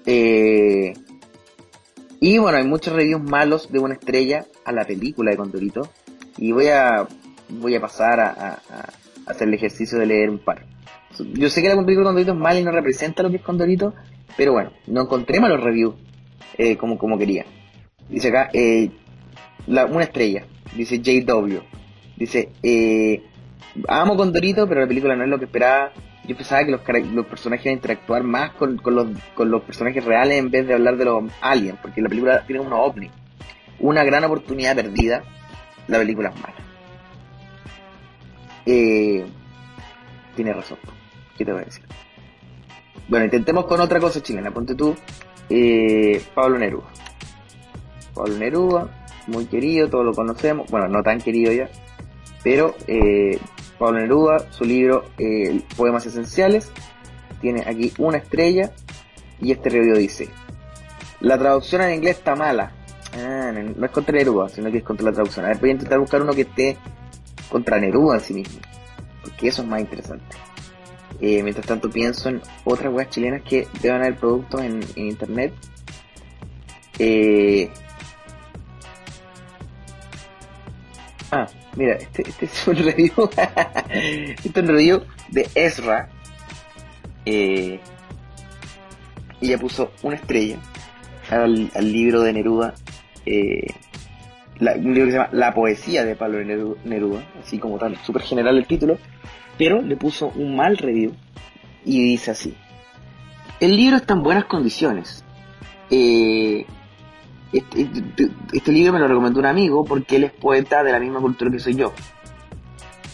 Eh, 0.05 0.93
y 2.19 2.37
bueno, 2.37 2.57
hay 2.57 2.65
muchos 2.67 2.93
reviews 2.93 3.23
malos 3.23 3.71
de 3.71 3.79
una 3.79 3.93
estrella 3.93 4.45
a 4.65 4.73
la 4.73 4.83
película 4.83 5.31
de 5.31 5.37
Condorito. 5.37 5.89
Y 6.37 6.51
voy 6.51 6.67
a, 6.67 7.07
voy 7.47 7.75
a 7.75 7.79
pasar 7.79 8.19
a 8.19 8.61
hacer 9.25 9.47
el 9.47 9.53
ejercicio 9.53 9.97
de 9.97 10.05
leer 10.05 10.29
un 10.29 10.39
par. 10.39 10.65
Yo 11.33 11.49
sé 11.49 11.61
que 11.61 11.69
la 11.69 11.75
película 11.75 11.99
de 11.99 12.05
Condorito 12.05 12.31
es 12.33 12.37
mala 12.37 12.59
y 12.59 12.63
no 12.63 12.71
representa 12.71 13.23
lo 13.23 13.29
que 13.29 13.37
es 13.37 13.41
Condorito, 13.41 13.93
pero 14.37 14.53
bueno, 14.53 14.71
no 14.87 15.01
encontré 15.01 15.39
malos 15.39 15.61
reviews 15.61 15.95
eh, 16.57 16.77
como, 16.77 16.97
como 16.97 17.17
quería. 17.17 17.45
Dice 18.09 18.29
acá, 18.29 18.49
eh, 18.53 18.89
la- 19.67 19.85
una 19.85 20.03
estrella, 20.03 20.45
dice 20.75 20.99
JW. 20.99 21.59
Dice, 22.17 22.49
eh, 22.63 23.23
amo 23.87 24.15
Condorito, 24.15 24.67
pero 24.67 24.81
la 24.81 24.87
película 24.87 25.15
no 25.15 25.23
es 25.23 25.29
lo 25.29 25.37
que 25.39 25.45
esperaba. 25.45 25.91
Yo 26.27 26.35
pensaba 26.35 26.63
que 26.65 26.71
los, 26.71 26.81
los 27.13 27.25
personajes 27.27 27.65
iban 27.65 27.73
a 27.73 27.77
interactuar 27.77 28.23
más 28.23 28.51
con, 28.53 28.77
con 28.77 28.95
los, 28.95 29.07
con 29.35 29.51
los 29.51 29.61
personajes 29.63 30.03
reales 30.03 30.39
en 30.39 30.49
vez 30.49 30.65
de 30.67 30.73
hablar 30.73 30.97
de 30.97 31.05
los 31.05 31.23
aliens, 31.41 31.77
porque 31.81 32.01
la 32.01 32.09
película 32.09 32.43
tiene 32.47 32.61
unos 32.61 32.79
ovnis. 32.81 33.11
Una 33.79 34.03
gran 34.03 34.23
oportunidad 34.23 34.75
perdida. 34.75 35.23
La 35.87 35.99
película 35.99 36.29
es 36.29 36.35
mala. 36.41 36.55
Eh, 38.65 39.23
tiene 40.35 40.53
razón. 40.53 40.79
¿Qué 41.37 41.43
te 41.43 41.51
voy? 41.51 41.63
Bueno, 43.07 43.25
intentemos 43.25 43.65
con 43.65 43.81
otra 43.81 43.99
cosa 43.99 44.21
chilena. 44.21 44.51
Ponte 44.51 44.75
tú, 44.75 44.95
eh, 45.49 46.23
Pablo 46.33 46.57
Neruda. 46.57 46.87
Pablo 48.13 48.37
Neruda, 48.37 49.07
muy 49.27 49.45
querido, 49.45 49.89
todos 49.89 50.05
lo 50.05 50.13
conocemos. 50.13 50.69
Bueno, 50.71 50.87
no 50.87 51.03
tan 51.03 51.19
querido 51.19 51.51
ya. 51.51 51.69
Pero 52.43 52.75
eh, 52.87 53.37
Pablo 53.77 53.99
Neruda, 53.99 54.51
su 54.51 54.63
libro 54.63 55.05
eh, 55.17 55.61
Poemas 55.75 56.05
Esenciales. 56.05 56.71
Tiene 57.41 57.63
aquí 57.67 57.93
una 57.97 58.17
estrella 58.17 58.71
y 59.41 59.51
este 59.51 59.69
review 59.69 59.97
dice, 59.97 60.29
la 61.19 61.37
traducción 61.37 61.81
en 61.81 61.95
inglés 61.95 62.17
está 62.17 62.35
mala. 62.35 62.71
Ah, 63.13 63.51
no, 63.53 63.61
no 63.75 63.85
es 63.85 63.91
contra 63.91 64.17
Neruda, 64.17 64.49
sino 64.49 64.71
que 64.71 64.77
es 64.77 64.83
contra 64.83 65.05
la 65.05 65.11
traducción. 65.11 65.45
A 65.45 65.49
ver, 65.49 65.57
voy 65.57 65.69
a 65.69 65.73
intentar 65.73 65.99
buscar 65.99 66.21
uno 66.21 66.33
que 66.33 66.41
esté 66.41 66.77
contra 67.49 67.77
Neruda 67.77 68.15
en 68.15 68.21
sí 68.21 68.33
mismo, 68.33 68.59
porque 69.21 69.49
eso 69.49 69.61
es 69.61 69.67
más 69.67 69.81
interesante. 69.81 70.44
Eh, 71.21 71.41
mientras 71.43 71.65
tanto 71.65 71.89
pienso 71.89 72.29
en 72.29 72.41
otras 72.63 72.93
weas 72.93 73.09
chilenas 73.09 73.41
que 73.41 73.67
deban 73.81 74.01
haber 74.01 74.15
productos 74.15 74.61
en, 74.61 74.83
internet. 74.95 75.53
Eh, 76.99 77.69
Ah, 81.31 81.47
mira, 81.75 81.95
este, 81.95 82.21
este 82.29 82.45
es 82.45 82.67
un 82.67 82.75
review. 82.77 83.11
este 83.89 84.49
es 84.49 84.55
un 84.55 84.67
review 84.67 85.01
de 85.29 85.49
Ezra. 85.55 86.07
Eh, 87.25 87.79
ella 89.41 89.57
puso 89.57 89.91
una 90.03 90.15
estrella 90.15 90.57
al, 91.29 91.71
al 91.75 91.91
libro 91.91 92.21
de 92.21 92.33
Neruda. 92.33 92.73
Eh, 93.25 93.67
la- 94.59 94.73
un 94.73 94.93
libro 94.93 95.05
que 95.05 95.11
se 95.11 95.17
llama 95.17 95.29
La 95.33 95.53
poesía 95.53 96.03
de 96.05 96.15
Pablo 96.15 96.39
Neru- 96.41 96.77
Neruda, 96.83 97.23
así 97.43 97.57
como 97.59 97.77
tal, 97.77 97.97
súper 98.03 98.21
general 98.23 98.57
el 98.57 98.65
título, 98.67 98.97
pero 99.57 99.81
le 99.81 99.95
puso 99.97 100.31
un 100.35 100.55
mal 100.55 100.77
review 100.77 101.13
y 101.83 102.01
dice 102.03 102.31
así. 102.31 102.55
El 103.59 103.75
libro 103.77 103.97
está 103.97 104.13
en 104.13 104.23
buenas 104.23 104.45
condiciones. 104.45 105.23
Eh, 105.89 106.65
este, 107.53 107.81
este- 107.81 108.29
este 108.53 108.71
libro 108.71 108.93
me 108.93 108.99
lo 108.99 109.07
recomendó 109.07 109.39
un 109.39 109.45
amigo 109.45 109.85
porque 109.85 110.17
él 110.17 110.25
es 110.25 110.31
poeta 110.31 110.83
de 110.83 110.91
la 110.91 110.99
misma 110.99 111.19
cultura 111.21 111.49
que 111.51 111.59
soy 111.59 111.75
yo. 111.75 111.93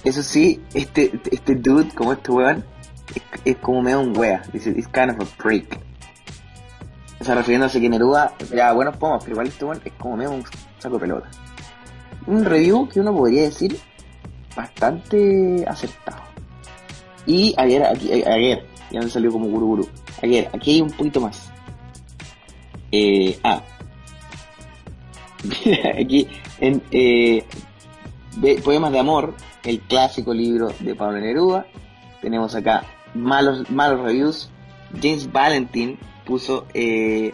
Eso 0.04 0.24
sí, 0.24 0.60
este, 0.74 1.12
este 1.32 1.56
dude, 1.56 1.90
como 1.94 2.14
este 2.14 2.32
weón, 2.32 2.66
es, 3.46 3.58
como 3.58 3.82
medio 3.84 4.00
un 4.00 4.18
wea. 4.18 4.42
Dice, 4.52 4.72
it's 4.72 4.88
kind 4.88 5.12
of 5.12 5.20
a 5.22 5.26
freak. 5.26 5.80
O 7.20 7.24
sea, 7.24 7.36
refiriéndose 7.36 7.78
a 7.78 7.82
que 7.82 7.90
Neruda, 7.90 8.34
ya, 8.52 8.74
buenos 8.74 8.98
pomos, 8.98 9.24
pero 9.24 9.34
igual 9.34 9.48
este 9.48 9.64
weón 9.66 9.80
es 9.86 9.94
como 9.94 10.18
medio 10.18 10.32
un 10.32 10.44
saco 10.82 11.00
pelota. 11.00 11.30
Un 12.28 12.44
review 12.44 12.88
que 12.90 13.00
uno 13.00 13.16
podría 13.16 13.44
decir 13.44 13.78
bastante 14.56 15.64
acertado. 15.68 16.22
Y 17.26 17.54
ayer, 17.58 17.84
aquí, 17.84 18.12
ayer, 18.12 18.66
ya 18.90 19.00
me 19.00 19.10
salió 19.10 19.32
como 19.32 19.48
guru 19.48 19.68
guru. 19.68 19.90
Ayer, 20.22 20.50
aquí 20.54 20.72
hay 20.72 20.82
un 20.82 20.92
poquito 20.92 21.22
más. 21.22 21.52
Ah, 23.44 23.62
aquí 26.00 26.28
en 26.60 26.82
eh, 26.92 27.46
Poemas 28.64 28.92
de 28.92 29.00
Amor, 29.00 29.34
el 29.64 29.80
clásico 29.82 30.34
libro 30.34 30.74
de 30.80 30.96
Pablo 30.96 31.20
Neruda. 31.20 31.66
Tenemos 32.22 32.56
acá 32.56 32.84
malos, 33.14 33.70
malos 33.70 34.02
reviews. 34.02 34.50
James 35.02 35.32
Valentin 35.32 35.98
puso 36.26 36.66
eh, 36.74 37.34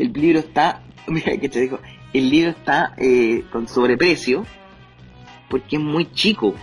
el 0.00 0.12
libro 0.14 0.38
está, 0.38 0.80
mira 1.10 1.36
que 1.36 1.48
te 1.48 1.70
el 2.12 2.30
libro 2.30 2.50
está 2.50 2.94
eh, 2.96 3.44
con 3.52 3.68
sobreprecio 3.68 4.44
porque 5.48 5.76
es 5.76 5.82
muy 5.82 6.10
chico. 6.12 6.54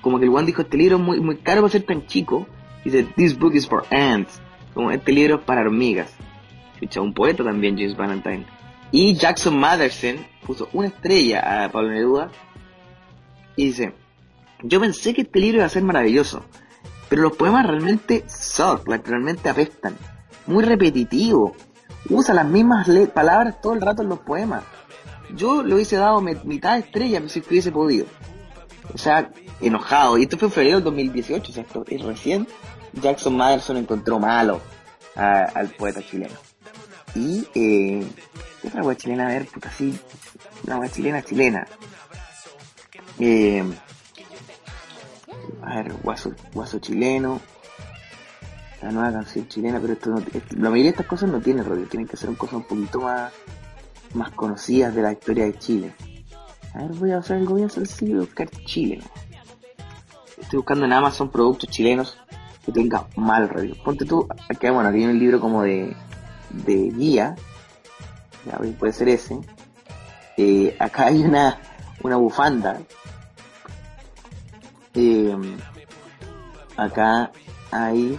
Como 0.00 0.18
que 0.18 0.26
el 0.26 0.46
dijo, 0.46 0.62
este 0.62 0.76
libro 0.76 0.96
es 0.96 1.02
muy, 1.02 1.20
muy 1.20 1.36
caro 1.36 1.62
para 1.62 1.72
ser 1.72 1.82
tan 1.82 2.06
chico. 2.06 2.46
Dice, 2.84 3.04
this 3.16 3.38
book 3.38 3.54
is 3.54 3.66
for 3.66 3.84
ants. 3.90 4.40
Como 4.74 4.90
este 4.90 5.12
libro 5.12 5.36
es 5.36 5.42
para 5.42 5.62
hormigas. 5.62 6.12
Escucha, 6.74 7.00
un 7.00 7.12
poeta 7.12 7.44
también, 7.44 7.76
James 7.76 7.96
Valentine. 7.96 8.46
Y 8.92 9.14
Jackson 9.14 9.58
Matherson 9.58 10.16
puso 10.46 10.68
una 10.72 10.88
estrella 10.88 11.64
a 11.64 11.68
Pablo 11.70 11.90
Neruda 11.90 12.30
y 13.56 13.66
dice, 13.66 13.92
yo 14.62 14.80
pensé 14.80 15.14
que 15.14 15.22
este 15.22 15.38
libro 15.38 15.58
iba 15.58 15.66
a 15.66 15.70
ser 15.70 15.82
maravilloso, 15.82 16.44
pero 17.08 17.22
los 17.22 17.36
poemas 17.36 17.66
realmente 17.66 18.24
suck, 18.26 18.88
realmente 18.88 19.48
apestan. 19.48 19.96
Muy 20.46 20.64
repetitivo. 20.64 21.54
Usa 22.08 22.34
las 22.34 22.46
mismas 22.46 22.88
palabras 23.12 23.60
todo 23.60 23.74
el 23.74 23.80
rato 23.80 24.02
en 24.02 24.08
los 24.08 24.20
poemas. 24.20 24.64
Yo 25.34 25.62
le 25.62 25.74
hubiese 25.74 25.96
dado 25.96 26.20
mitad 26.20 26.74
de 26.74 26.80
estrella 26.80 27.22
si 27.28 27.40
hubiese 27.40 27.70
podido. 27.70 28.06
O 28.92 28.98
sea, 28.98 29.30
enojado. 29.60 30.18
Y 30.18 30.22
esto 30.24 30.38
fue 30.38 30.48
en 30.48 30.52
febrero 30.52 30.76
del 30.76 30.84
2018, 30.84 31.50
o 31.50 31.54
sea, 31.54 31.62
esto 31.62 31.84
es 31.88 32.02
recién. 32.02 32.46
Jackson 32.94 33.36
Matherson 33.36 33.76
encontró 33.76 34.18
malo 34.18 34.60
al 35.14 35.68
poeta 35.70 36.02
chileno. 36.02 36.34
Y, 37.14 37.46
eh, 37.54 38.06
¿qué 38.62 38.68
otra 38.68 38.82
wea 38.82 38.96
chilena? 38.96 39.26
A 39.26 39.32
ver, 39.32 39.46
puta, 39.46 39.70
sí. 39.70 39.98
Una 40.66 40.78
wea 40.78 40.90
chilena, 40.90 41.22
chilena. 41.22 41.66
Eh, 43.18 43.64
a 45.62 45.76
ver, 45.76 45.92
guaso, 46.02 46.32
guaso 46.52 46.78
chileno. 46.78 47.40
La 48.82 48.90
nueva 48.90 49.12
canción 49.12 49.46
chilena, 49.48 49.78
pero 49.80 49.92
esto 49.92 50.10
no, 50.10 50.18
esto- 50.18 50.56
la 50.56 50.70
mayoría 50.70 50.84
de 50.84 50.90
estas 50.90 51.06
cosas 51.06 51.30
no 51.30 51.40
tiene 51.40 51.62
rollo, 51.62 51.86
tienen 51.86 52.08
que 52.08 52.16
ser 52.16 52.34
cosas 52.36 52.54
un 52.56 52.62
poquito 52.64 53.00
más, 53.00 53.32
más 54.14 54.30
conocidas 54.30 54.94
de 54.94 55.02
la 55.02 55.12
historia 55.12 55.44
de 55.44 55.58
Chile. 55.58 55.94
A 56.74 56.78
ver, 56.82 56.92
voy 56.92 57.12
a 57.12 57.18
usar 57.18 57.36
el 57.38 57.46
gobierno 57.46 57.68
sencillo 57.72 58.16
y 58.16 58.20
buscar 58.20 58.48
Chile. 58.64 59.02
Estoy 60.40 60.58
buscando 60.58 60.84
en 60.86 60.92
Amazon 60.92 61.30
productos 61.30 61.68
chilenos 61.68 62.16
que 62.64 62.72
tengan 62.72 63.04
mal 63.16 63.48
review. 63.48 63.76
Ponte 63.84 64.04
tú, 64.04 64.26
acá, 64.48 64.70
bueno, 64.70 64.88
aquí 64.88 64.98
hay 64.98 65.06
un 65.06 65.18
libro 65.18 65.40
como 65.40 65.62
de, 65.62 65.94
de 66.50 66.74
guía. 66.90 67.36
Ya, 68.46 68.58
puede 68.78 68.92
ser 68.92 69.08
ese. 69.10 69.38
Eh, 70.38 70.74
acá 70.78 71.06
hay 71.06 71.22
una, 71.22 71.58
una 72.02 72.16
bufanda. 72.16 72.80
Eh, 74.94 75.36
acá 76.76 77.30
hay... 77.70 78.18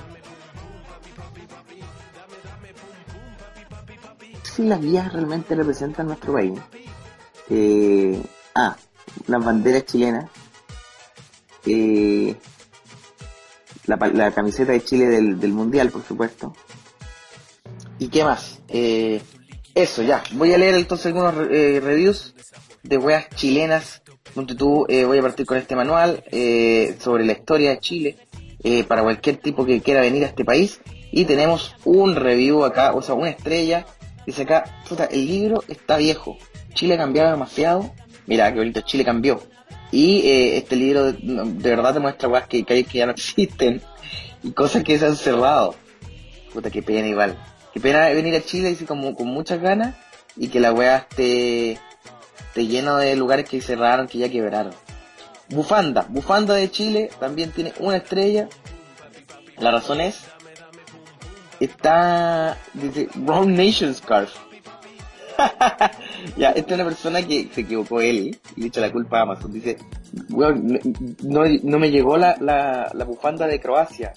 Si 4.55 4.63
las 4.63 4.81
guías 4.81 5.11
realmente 5.13 5.55
representan 5.55 6.07
nuestro 6.07 6.33
país. 6.33 6.59
Eh, 7.49 8.21
ah, 8.55 8.75
las 9.27 9.43
banderas 9.43 9.85
chilenas. 9.85 10.29
Eh, 11.65 12.35
la, 13.85 13.97
pa- 13.97 14.07
la 14.09 14.31
camiseta 14.31 14.71
de 14.73 14.83
Chile 14.83 15.05
del, 15.07 15.39
del 15.39 15.53
Mundial, 15.53 15.89
por 15.89 16.03
supuesto. 16.03 16.53
¿Y 17.99 18.07
qué 18.09 18.23
más? 18.23 18.59
Eh, 18.67 19.21
eso, 19.73 20.01
ya. 20.01 20.23
Voy 20.33 20.53
a 20.53 20.57
leer 20.57 20.75
entonces 20.75 21.07
algunos 21.07 21.33
eh, 21.49 21.79
reviews 21.81 22.33
de 22.83 22.97
weas 22.97 23.29
chilenas. 23.35 24.01
Tú, 24.57 24.85
eh, 24.89 25.05
voy 25.05 25.17
a 25.19 25.21
partir 25.21 25.45
con 25.45 25.57
este 25.57 25.75
manual 25.75 26.23
eh, 26.31 26.97
sobre 26.99 27.25
la 27.25 27.33
historia 27.33 27.71
de 27.71 27.79
Chile 27.79 28.17
eh, 28.63 28.83
para 28.83 29.03
cualquier 29.03 29.37
tipo 29.37 29.65
que 29.65 29.81
quiera 29.81 30.01
venir 30.01 30.23
a 30.23 30.27
este 30.27 30.43
país. 30.45 30.79
Y 31.11 31.25
tenemos 31.25 31.75
un 31.83 32.15
review 32.15 32.63
acá, 32.63 32.93
o 32.93 33.01
sea, 33.01 33.15
una 33.15 33.29
estrella. 33.29 33.85
Dice 34.25 34.43
acá, 34.43 34.83
puta, 34.87 35.05
el 35.05 35.25
libro 35.25 35.63
está 35.67 35.97
viejo. 35.97 36.37
Chile 36.73 36.95
ha 36.95 36.97
cambiado 36.97 37.31
demasiado. 37.31 37.91
Mira, 38.27 38.51
qué 38.51 38.59
bonito, 38.59 38.81
Chile 38.81 39.03
cambió. 39.03 39.41
Y 39.91 40.19
eh, 40.21 40.57
este 40.57 40.75
libro 40.75 41.11
de, 41.11 41.55
verdad 41.57 41.93
te 41.93 41.99
muestra 41.99 42.29
weas 42.29 42.47
que, 42.47 42.63
que, 42.63 42.83
que 42.83 42.97
ya 42.99 43.05
no 43.05 43.11
existen. 43.13 43.81
Y 44.43 44.51
cosas 44.51 44.83
que 44.83 44.97
se 44.97 45.05
han 45.05 45.15
cerrado. 45.15 45.75
Puta, 46.53 46.69
qué 46.69 46.81
pena 46.81 47.07
igual. 47.07 47.37
Qué 47.73 47.79
pena 47.79 48.09
venir 48.09 48.35
a 48.35 48.41
Chile 48.41 48.69
así 48.69 48.85
como 48.85 49.15
con 49.15 49.27
muchas 49.27 49.61
ganas 49.61 49.95
y 50.35 50.49
que 50.49 50.59
la 50.59 50.73
wea 50.73 50.97
esté, 50.97 51.71
esté 51.71 52.67
lleno 52.67 52.97
de 52.97 53.15
lugares 53.15 53.47
que 53.47 53.61
cerraron, 53.61 54.07
que 54.07 54.17
ya 54.17 54.29
quebraron. 54.29 54.73
Bufanda. 55.49 56.05
Bufanda 56.09 56.55
de 56.55 56.69
Chile 56.71 57.09
también 57.19 57.51
tiene 57.51 57.73
una 57.79 57.97
estrella. 57.97 58.47
La 59.57 59.71
razón 59.71 60.01
es... 60.01 60.25
Está... 61.61 62.57
Dice 62.73 63.07
Wrong 63.15 63.49
Nation 63.49 63.93
Scarf. 63.93 64.31
ya, 66.37 66.49
esta 66.51 66.73
es 66.73 66.79
una 66.79 66.89
persona 66.89 67.21
que 67.21 67.49
se 67.53 67.61
equivocó 67.61 68.01
él 68.01 68.37
y 68.55 68.61
le 68.61 68.67
echa 68.67 68.81
la 68.81 68.91
culpa 68.91 69.19
a 69.19 69.21
Amazon. 69.23 69.53
Dice, 69.53 69.77
"Weón, 70.29 70.67
no, 71.23 71.43
no, 71.45 71.49
no 71.63 71.79
me 71.79 71.89
llegó 71.89 72.17
la, 72.17 72.35
la, 72.39 72.91
la 72.93 73.05
bufanda 73.05 73.47
de 73.47 73.59
Croacia. 73.59 74.13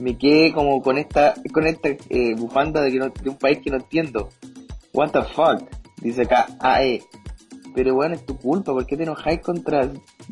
Me 0.00 0.18
quedé 0.18 0.52
como 0.52 0.82
con 0.82 0.98
esta, 0.98 1.34
con 1.52 1.66
esta 1.66 1.88
eh, 2.10 2.34
bufanda 2.36 2.80
de, 2.82 2.90
que 2.92 2.98
no- 2.98 3.08
de 3.10 3.30
un 3.30 3.38
país 3.38 3.58
que 3.62 3.70
no 3.70 3.76
entiendo. 3.76 4.30
What 4.92 5.10
the 5.12 5.22
fuck? 5.22 5.62
Dice 6.00 6.22
acá, 6.22 6.46
AE. 6.60 7.02
Pero 7.74 7.94
bueno, 7.94 8.14
es 8.14 8.24
tu 8.26 8.36
culpa, 8.36 8.72
¿por 8.72 8.86
qué 8.86 8.96
te 8.96 9.02
enojáis 9.02 9.40
contra... 9.40 9.90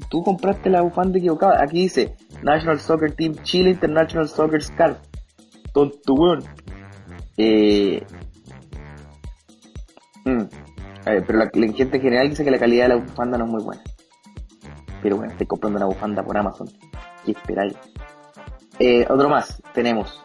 Tú 0.09 0.23
compraste 0.23 0.71
la 0.71 0.81
bufanda 0.83 1.19
equivocada. 1.19 1.63
Aquí 1.63 1.83
dice, 1.83 2.15
National 2.43 2.79
Soccer 2.81 3.13
Team 3.17 3.35
Chile 3.43 3.71
International 3.71 4.29
Soccer 4.29 4.63
Scarf. 4.63 4.99
Tonto, 5.73 6.15
weón. 6.15 6.45
Eh... 7.37 8.03
mm. 10.25 10.43
A 11.05 11.11
ver, 11.11 11.25
pero 11.27 11.39
la, 11.41 11.51
gente 11.51 11.97
en 11.97 12.03
general 12.03 12.29
dice 12.31 12.45
que 12.45 12.51
la 12.51 12.59
calidad 12.59 12.85
de 12.85 12.89
la 12.91 12.97
bufanda 12.97 13.37
no 13.39 13.45
es 13.47 13.51
muy 13.51 13.63
buena. 13.65 13.83
Pero 15.03 15.17
bueno, 15.17 15.33
estoy 15.33 15.47
comprando 15.47 15.79
una 15.79 15.87
bufanda 15.87 16.23
por 16.23 16.37
Amazon. 16.37 16.69
¿Qué 17.25 17.33
esperáis? 17.33 17.75
Eh, 18.79 19.05
otro 19.09 19.29
más, 19.29 19.61
tenemos. 19.75 20.23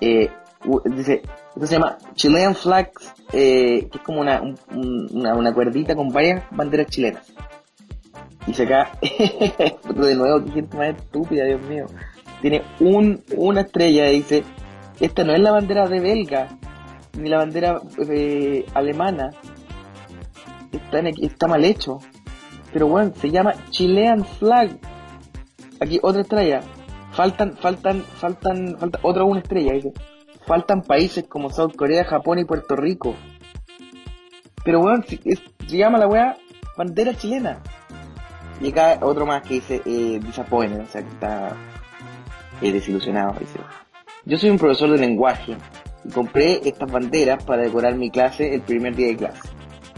Eh, 0.00 0.30
dice, 0.94 1.22
esto 1.54 1.66
se 1.66 1.72
llama 1.74 1.96
Chilean 2.14 2.54
Flags, 2.54 3.14
que 3.30 3.78
es 3.92 4.00
como 4.04 4.20
una, 4.20 4.42
un- 4.42 4.58
un- 4.74 5.08
una, 5.12 5.34
una 5.34 5.54
cuerdita 5.54 5.94
con 5.96 6.10
varias 6.10 6.44
banderas 6.50 6.86
chilenas. 6.88 7.32
Dice 8.46 8.64
acá, 8.64 8.90
de 9.00 10.14
nuevo, 10.16 10.44
qué 10.44 10.50
gente 10.52 10.76
más 10.76 10.96
estúpida, 10.96 11.44
Dios 11.44 11.62
mío. 11.62 11.86
Tiene 12.42 12.62
un, 12.80 13.22
una 13.36 13.62
estrella 13.62 14.10
y 14.10 14.16
dice, 14.16 14.44
esta 15.00 15.24
no 15.24 15.32
es 15.32 15.40
la 15.40 15.50
bandera 15.50 15.88
de 15.88 16.00
belga, 16.00 16.48
ni 17.18 17.28
la 17.28 17.38
bandera 17.38 17.80
eh, 18.08 18.66
alemana. 18.74 19.30
Está, 20.72 20.98
en- 21.00 21.14
está 21.22 21.48
mal 21.48 21.64
hecho. 21.64 21.98
Pero 22.72 22.86
bueno, 22.86 23.12
se 23.16 23.30
llama 23.30 23.54
Chilean 23.70 24.24
Flag. 24.24 24.78
Aquí 25.80 25.98
otra 26.02 26.22
estrella. 26.22 26.60
Faltan, 27.12 27.56
faltan, 27.56 28.02
faltan, 28.02 28.76
falta 28.78 28.98
otra 29.02 29.24
una 29.24 29.40
estrella. 29.40 29.72
Dice, 29.72 29.92
faltan 30.46 30.82
países 30.82 31.24
como 31.28 31.50
South 31.50 31.74
Corea, 31.76 32.04
Japón 32.04 32.38
y 32.38 32.44
Puerto 32.44 32.76
Rico. 32.76 33.14
Pero 34.64 34.80
bueno, 34.80 35.02
se, 35.06 35.18
llama 35.76 35.98
la 35.98 36.06
weá 36.06 36.36
bandera 36.76 37.14
chilena. 37.14 37.60
Y 38.60 38.68
acá 38.70 38.98
otro 39.00 39.24
más 39.24 39.42
que 39.42 39.54
dice 39.54 39.80
eh, 39.86 40.20
disappointed, 40.22 40.82
o 40.82 40.86
sea 40.86 41.02
que 41.02 41.08
está 41.08 41.56
eh, 42.60 42.70
desilusionado. 42.70 43.34
Dice, 43.40 43.58
yo 44.26 44.38
soy 44.38 44.50
un 44.50 44.58
profesor 44.58 44.90
de 44.90 44.98
lenguaje 44.98 45.56
y 46.04 46.10
compré 46.10 46.60
estas 46.68 46.90
banderas 46.90 47.42
para 47.44 47.62
decorar 47.62 47.94
mi 47.94 48.10
clase 48.10 48.54
el 48.54 48.60
primer 48.62 48.94
día 48.94 49.08
de 49.08 49.16
clase. 49.16 49.48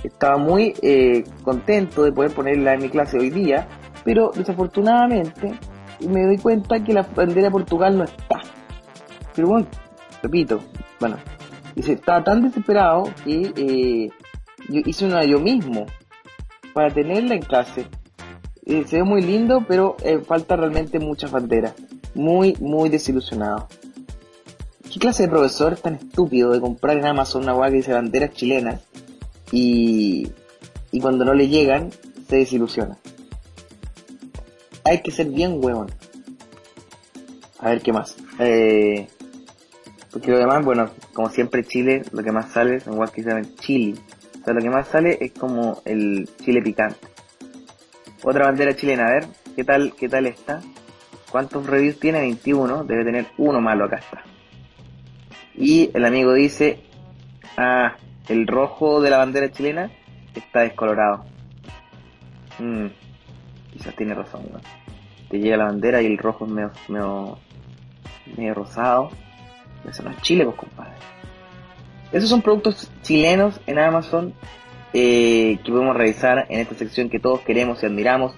Estaba 0.05 0.37
muy 0.37 0.75
eh, 0.83 1.25
contento 1.43 2.05
de 2.05 2.13
poder 2.13 2.33
ponerla 2.33 2.75
en 2.75 2.83
mi 2.83 2.89
clase 2.89 3.19
hoy 3.19 3.31
día, 3.31 3.69
pero 4.05 4.31
desafortunadamente 4.35 5.55
me 6.09 6.25
doy 6.25 6.39
cuenta 6.39 6.83
que 6.83 6.93
la 6.93 7.03
bandera 7.03 7.49
de 7.49 7.51
Portugal 7.51 7.97
no 7.97 8.05
está. 8.05 8.41
Pero 9.35 9.49
bueno, 9.49 9.67
repito, 10.23 10.61
bueno, 10.99 11.17
estaba 11.77 12.23
tan 12.25 12.43
desesperado 12.43 13.05
que 13.25 13.53
eh, 13.57 14.11
yo 14.69 14.81
hice 14.85 15.07
una 15.07 15.25
yo 15.25 15.39
mismo 15.41 15.87
para 16.73 16.93
tenerla 16.93 17.35
en 17.35 17.43
clase. 17.43 17.87
Eh, 18.67 18.85
se 18.87 18.99
ve 18.99 19.05
muy 19.05 19.23
lindo, 19.23 19.65
pero 19.67 19.97
falta 20.27 20.57
realmente 20.57 20.99
muchas 21.01 21.31
banderas. 21.31 21.75
Muy, 22.15 22.57
muy 22.61 22.89
desilusionado. 22.89 23.69
¿Qué 25.03 25.09
clase 25.09 25.25
de 25.25 25.31
profesor 25.31 25.73
es 25.73 25.83
tan 25.83 25.97
estúpido 25.97 26.53
de 26.53 26.61
comprar 26.61 26.97
en 26.97 27.05
Amazon 27.05 27.43
una 27.43 27.57
hueá 27.57 27.71
que 27.71 27.79
dice 27.79 27.93
banderas 27.93 28.35
chilenas 28.35 28.83
y, 29.51 30.31
y 30.93 31.01
cuando 31.01 31.25
no 31.25 31.35
le 31.35 31.49
llegan 31.49 31.91
se 32.29 32.37
desilusiona? 32.37 32.97
Hay 34.85 35.03
que 35.03 35.11
ser 35.11 35.27
bien 35.27 35.59
huevón. 35.61 35.91
A 37.59 37.71
ver 37.71 37.83
qué 37.83 37.93
más. 37.93 38.15
Eh, 38.39 39.09
porque 40.13 40.31
lo 40.31 40.39
demás, 40.39 40.65
bueno, 40.65 40.89
como 41.13 41.31
siempre 41.31 41.65
Chile, 41.65 42.05
lo 42.13 42.23
que 42.23 42.31
más 42.31 42.53
sale 42.53 42.79
son 42.79 42.97
hueás 42.97 43.11
que 43.11 43.25
se 43.25 43.31
llaman 43.31 43.57
chili. 43.57 43.99
O 44.41 44.45
sea, 44.45 44.55
lo 44.55 44.61
que 44.61 44.71
más 44.71 44.87
sale 44.87 45.19
es 45.21 45.33
como 45.33 45.83
el 45.85 46.31
chile 46.45 46.63
picante. 46.63 47.09
Otra 48.23 48.45
bandera 48.45 48.77
chilena, 48.77 49.09
a 49.09 49.15
ver, 49.15 49.27
¿qué 49.57 49.65
tal, 49.65 49.95
qué 49.99 50.09
tal 50.09 50.27
está? 50.27 50.61
¿Cuántos 51.33 51.67
reviews 51.67 51.99
tiene? 51.99 52.21
21, 52.21 52.85
debe 52.85 53.05
tener 53.05 53.27
uno 53.37 53.61
malo, 53.61 53.87
acá 53.87 53.97
está. 53.97 54.23
Y 55.57 55.91
el 55.95 56.05
amigo 56.05 56.33
dice, 56.35 56.81
ah, 57.57 57.97
el 58.29 58.47
rojo 58.47 59.01
de 59.01 59.11
la 59.11 59.19
bandera 59.19 59.51
chilena 59.51 59.91
está 60.35 60.61
descolorado. 60.61 61.25
Mm, 62.59 62.87
quizás 63.73 63.95
tiene 63.97 64.15
razón, 64.15 64.43
weón. 64.49 64.63
Te 65.29 65.39
llega 65.39 65.57
la 65.57 65.65
bandera 65.65 66.03
y 66.03 66.07
el 66.07 66.19
rojo 66.19 66.47
es 66.47 66.51
medio, 66.51 66.73
medio, 66.89 67.39
medio 68.37 68.55
rosado. 68.55 69.11
Eso 69.89 70.03
no 70.03 70.11
es 70.11 70.21
Chile, 70.23 70.45
pues 70.45 70.57
compadre. 70.57 70.93
Esos 72.13 72.29
son 72.29 72.43
productos 72.43 72.91
chilenos 73.03 73.61
en 73.67 73.79
Amazon 73.79 74.35
eh, 74.93 75.59
que 75.65 75.73
podemos 75.73 75.97
revisar 75.97 76.47
en 76.51 76.61
esta 76.61 76.75
sección 76.75 77.09
que 77.09 77.19
todos 77.19 77.41
queremos 77.41 77.83
y 77.83 77.87
admiramos, 77.87 78.35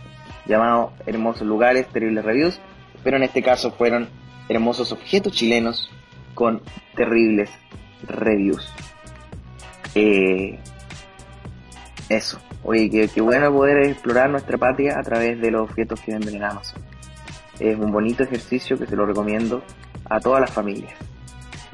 llamado 0.47 0.92
Hermosos 1.06 1.47
Lugares, 1.47 1.88
Terribles 1.88 2.25
Reviews, 2.25 2.61
pero 3.02 3.16
en 3.16 3.25
este 3.25 3.42
caso 3.42 3.73
fueron 3.73 4.09
hermosos 4.49 4.92
objetos 4.92 5.32
chilenos 5.32 5.91
con 6.34 6.60
terribles 6.97 7.50
reviews. 8.06 8.73
Eh, 9.94 10.58
eso. 12.08 12.40
Oye, 12.62 12.90
qué, 12.90 13.08
qué 13.08 13.20
bueno 13.20 13.52
poder 13.52 13.86
explorar 13.86 14.30
nuestra 14.30 14.58
patria 14.58 14.99
a 14.99 15.02
través 15.02 15.40
de 15.40 15.50
los 15.50 15.62
objetos 15.68 16.00
que 16.00 16.12
venden 16.12 16.36
en 16.36 16.44
Amazon. 16.44 16.82
Es 17.58 17.78
un 17.78 17.92
bonito 17.92 18.25
ejercicio 18.25 18.78
que 18.78 18.86
se 18.86 18.97
lo 18.97 19.06
recomiendo 19.06 19.62
a 20.06 20.20
todas 20.20 20.40
las 20.40 20.50
familias 20.50 20.94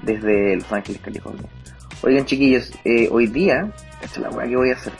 desde 0.02 0.56
Los 0.56 0.72
Ángeles, 0.72 1.00
California. 1.00 1.48
Oigan 2.02 2.24
chiquillos, 2.24 2.72
eh, 2.84 3.08
hoy 3.10 3.26
día, 3.26 3.70
esta 4.00 4.06
es 4.06 4.18
la 4.18 4.30
weá 4.30 4.48
que 4.48 4.56
voy 4.56 4.70
a 4.70 4.74
hacer. 4.74 4.92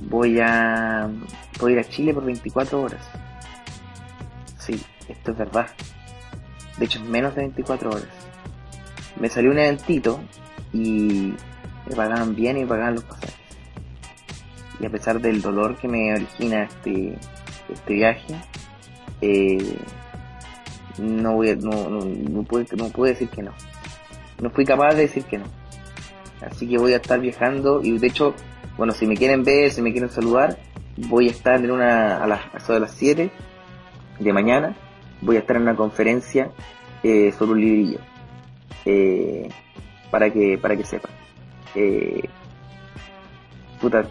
Voy 0.00 0.40
a, 0.40 1.08
voy 1.60 1.72
a 1.72 1.74
ir 1.74 1.80
a 1.80 1.88
Chile 1.88 2.14
por 2.14 2.24
24 2.24 2.82
horas. 2.82 3.02
Sí, 4.58 4.82
esto 5.08 5.32
es 5.32 5.38
verdad. 5.38 5.66
De 6.78 6.86
hecho, 6.86 7.00
menos 7.00 7.34
de 7.34 7.42
24 7.42 7.90
horas. 7.90 8.31
Me 9.22 9.28
salió 9.28 9.52
un 9.52 9.58
eventito 9.60 10.20
y 10.72 11.32
me 11.88 11.94
pagaban 11.94 12.34
bien 12.34 12.56
y 12.56 12.62
me 12.62 12.66
pagaban 12.66 12.96
los 12.96 13.04
pasajes. 13.04 13.36
Y 14.80 14.86
a 14.86 14.90
pesar 14.90 15.20
del 15.20 15.40
dolor 15.40 15.76
que 15.76 15.86
me 15.86 16.12
origina 16.12 16.64
este, 16.64 17.16
este 17.72 17.94
viaje, 17.94 18.34
eh, 19.20 19.76
no 20.98 21.34
voy 21.34 21.54
no, 21.54 21.70
no, 21.70 22.42
pude, 22.42 22.66
no 22.76 23.04
decir 23.04 23.28
que 23.28 23.44
no. 23.44 23.52
No 24.40 24.50
fui 24.50 24.64
capaz 24.64 24.94
de 24.94 25.02
decir 25.02 25.22
que 25.22 25.38
no. 25.38 25.44
Así 26.44 26.68
que 26.68 26.76
voy 26.76 26.92
a 26.92 26.96
estar 26.96 27.20
viajando 27.20 27.80
y 27.80 27.96
de 27.98 28.08
hecho, 28.08 28.34
bueno, 28.76 28.92
si 28.92 29.06
me 29.06 29.16
quieren 29.16 29.44
ver, 29.44 29.70
si 29.70 29.82
me 29.82 29.92
quieren 29.92 30.10
saludar, 30.10 30.58
voy 30.96 31.28
a 31.28 31.30
estar 31.30 31.64
en 31.64 31.70
una, 31.70 32.24
a 32.24 32.26
las, 32.26 32.68
a 32.68 32.78
las 32.80 32.90
7 32.90 33.30
de 34.18 34.32
mañana, 34.32 34.74
voy 35.20 35.36
a 35.36 35.38
estar 35.38 35.54
en 35.54 35.62
una 35.62 35.76
conferencia 35.76 36.50
eh, 37.04 37.32
sobre 37.38 37.52
un 37.52 37.60
librillo. 37.60 38.11
Eh, 38.84 39.48
para 40.10 40.30
que, 40.30 40.58
para 40.58 40.76
que 40.76 40.84
sepan. 40.84 41.10
Eh, 41.74 42.28
puta, 43.80 44.04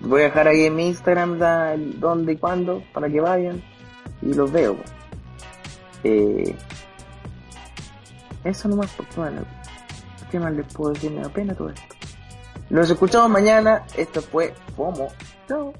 voy 0.00 0.22
a 0.22 0.24
dejar 0.24 0.48
ahí 0.48 0.64
en 0.64 0.76
mi 0.76 0.88
Instagram 0.88 1.38
da, 1.38 1.74
el 1.74 2.00
dónde 2.00 2.32
y 2.32 2.36
cuándo, 2.36 2.82
para 2.92 3.08
que 3.08 3.20
vayan 3.20 3.62
y 4.22 4.34
los 4.34 4.50
veo. 4.50 4.76
pues. 4.76 4.92
Eh, 6.04 6.54
eso 8.44 8.68
nomás, 8.68 8.92
pues, 8.96 9.14
bueno, 9.16 9.42
¿qué 10.30 10.38
más 10.38 10.52
les 10.52 10.66
puedo 10.72 10.92
decir? 10.92 11.10
Me 11.10 11.22
da 11.22 11.28
pena 11.28 11.54
todo 11.54 11.70
esto. 11.70 11.94
Nos 12.70 12.90
escuchamos 12.90 13.30
mañana. 13.30 13.84
Esto 13.96 14.20
fue 14.20 14.54
FOMO. 14.76 15.08
Chao. 15.48 15.72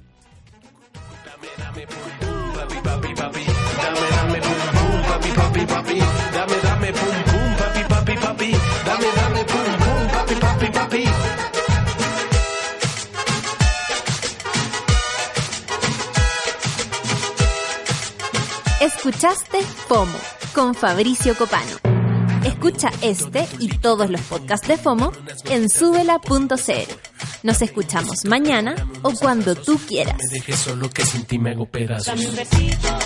Escuchaste 19.18 19.60
FOMO 19.62 20.18
con 20.54 20.76
Fabricio 20.76 21.34
Copano. 21.34 21.76
Escucha 22.44 22.88
este 23.02 23.48
y 23.58 23.66
todos 23.66 24.08
los 24.10 24.20
podcasts 24.20 24.68
de 24.68 24.76
FOMO 24.76 25.10
en 25.50 25.68
subela.cl. 25.68 26.92
Nos 27.42 27.60
escuchamos 27.60 28.24
mañana 28.26 28.76
o 29.02 29.10
cuando 29.10 29.56
tú 29.56 29.76
quieras. 29.88 30.18
Me 30.18 30.38
dejé 30.38 30.52
solo 30.52 30.88
que 30.88 31.04
sin 31.04 31.24
ti 31.24 31.36
me 31.36 31.50
hago 31.50 31.66
pedazos. 31.66 32.06
Dame 32.06 32.28
un 32.28 32.36
besito, 32.36 32.97